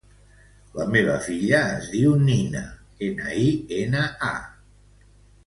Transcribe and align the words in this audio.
La 0.77 0.85
meva 0.95 1.17
filla 1.25 1.59
es 1.73 1.89
diu 1.97 2.15
Nina: 2.23 2.65
ena, 3.09 3.29
i, 3.43 3.45
ena, 3.83 4.03
a. 4.33 5.13